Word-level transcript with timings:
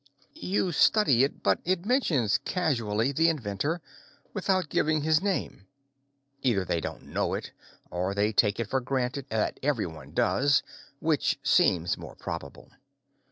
You 0.33 0.71
study 0.71 1.23
it, 1.23 1.43
but 1.43 1.59
it 1.63 1.85
mentions 1.85 2.39
casually 2.39 3.11
the 3.11 3.29
inventor, 3.29 3.81
without 4.33 4.67
giving 4.67 5.03
his 5.03 5.21
name. 5.21 5.67
Either 6.41 6.65
they 6.65 6.81
don't 6.81 7.03
know 7.03 7.35
it, 7.35 7.51
or 7.91 8.15
they 8.15 8.33
take 8.33 8.59
it 8.59 8.67
for 8.67 8.81
granted 8.81 9.27
that 9.29 9.59
everyone 9.61 10.15
does, 10.15 10.63
which 11.01 11.37
seems 11.43 11.99
more 11.99 12.15
probable. 12.15 12.71